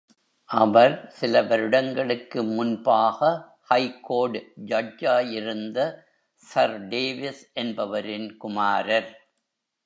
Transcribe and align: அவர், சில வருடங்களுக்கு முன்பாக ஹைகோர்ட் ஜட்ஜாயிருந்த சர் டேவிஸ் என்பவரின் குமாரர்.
அவர், 0.49 0.93
சில 1.09 1.41
வருடங்களுக்கு 1.41 2.43
முன்பாக 2.43 3.19
ஹைகோர்ட் 3.69 4.39
ஜட்ஜாயிருந்த 4.65 5.77
சர் 6.43 6.75
டேவிஸ் 6.87 7.43
என்பவரின் 7.53 8.37
குமாரர். 8.37 9.11